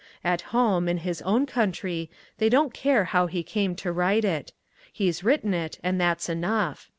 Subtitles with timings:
[0.23, 2.09] At home, in his own country,
[2.39, 4.51] they don't care how he came to write it.
[4.91, 6.89] He's written it and that's enough.